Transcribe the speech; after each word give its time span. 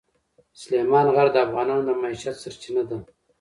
سلیمان 0.59 1.07
غر 1.15 1.27
د 1.33 1.37
افغانانو 1.45 1.85
د 1.87 1.89
معیشت 2.01 2.35
سرچینه 2.43 2.83
ده. 2.89 2.97